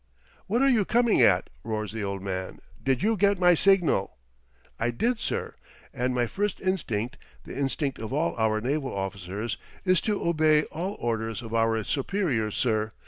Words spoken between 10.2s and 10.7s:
obey